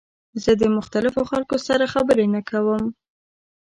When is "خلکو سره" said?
1.31-1.91